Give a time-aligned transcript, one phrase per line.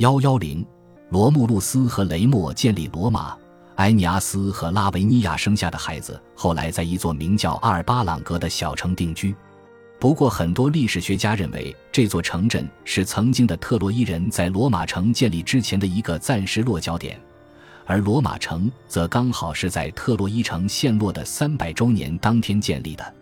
[0.00, 0.64] 幺幺零，
[1.10, 3.36] 罗慕路斯和雷默建立罗马。
[3.74, 9.36] 埃尼阿斯和拉维尼亚生下的孩子，后来在一座名叫阿尔巴朗格的小城定居。
[9.98, 17.20] 不过，很多历史学家认为这座城镇是曾经的特洛伊人在罗马城建立之前的一个暂时落脚点，
[17.84, 23.14] 而罗马城则刚好是在特洛伊城陷落的三百周年当天建立的。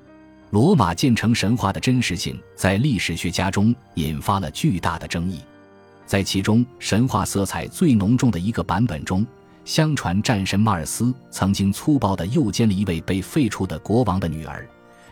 [0.50, 5.40] 罗马建成神话的真实性在历史学家中引发了巨大的争议。
[6.08, 9.26] 在其中，神话色彩最浓重的一个版本中。
[9.66, 14.66] 相传战神马尔斯曾经粗暴地诱奸了一位被废黜的国王的女儿，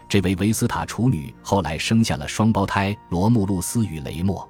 [0.08, 4.48] 这位维斯塔处女后来生下了双胞胎罗慕路斯与雷莫，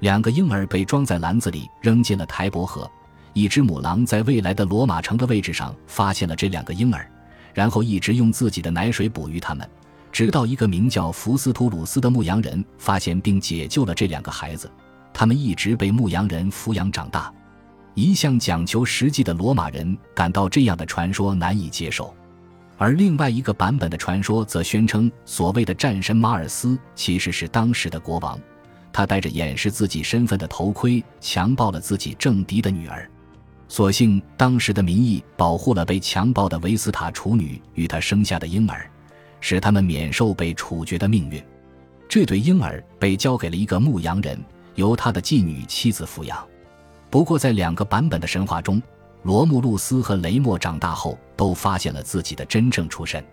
[0.00, 2.90] 两个婴儿被装在篮子里扔进了台伯河。
[3.32, 7.08] 一只母狼在未来的罗马城的位置上发现了这两个婴儿，
[7.54, 9.64] 然后一直用自己的奶水哺育他们，
[10.10, 14.68] 直到一个名叫福斯图鲁斯的牧羊人发现并解救了这两个孩子，
[15.18, 17.32] 他们一直被牧羊人抚养长大。
[17.94, 22.14] 一向讲求实际的罗马人感到这样的传说难以接受，
[22.76, 28.38] 而另外一个版本的传说则宣称，所谓的战神马尔斯其实是当时的国王，
[28.92, 33.10] 他戴着掩饰自己身份的头盔，强暴了自己政敌的女儿。
[33.68, 38.86] 所幸当时的民意保护了被强暴的维斯塔处女与她生下的婴儿，
[39.40, 41.42] 使他们免受被处决的命运。
[42.06, 44.38] 这对婴儿被交给了一个牧羊人，
[44.76, 46.42] 由他的妓女妻子抚养。
[47.10, 48.80] 不过，在两个版本的神话中，
[49.22, 53.24] 罗慕路斯和雷莫长大后都发现了自己的真正出身，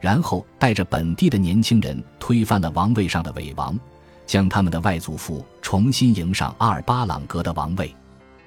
[0.00, 3.78] 然后带着本地的年轻人推翻了王位上的伪王，
[4.26, 7.94] 将他们的外祖父重新迎上阿尔巴朗格的王位。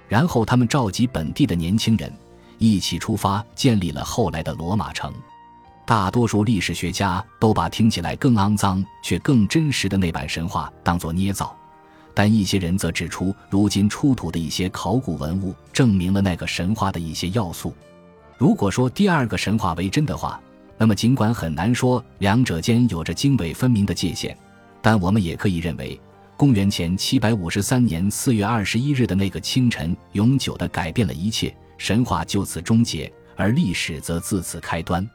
[0.07, 2.11] 然后，他们召集本地的年轻人
[2.57, 5.11] 一起出发，建立了后来的罗马城。
[5.85, 11.55] 大多数历史学家都把听起来更肮脏却更真实的那版神话当作捏造。
[12.17, 17.71] 但一些人则指出，如今出土的一些考古文物证明了那个神话的一些要素。
[18.39, 20.41] 如果说第二个神话为真的话，
[20.79, 24.35] 那么尽管很难说两者间有着泾渭分明的界限，
[24.81, 26.01] 但我们也可以认为，
[26.35, 35.07] 公元前七百五十三年四月二十一日的那个清晨，永久地改变了一切，神话就此终结，而历史则自此开端。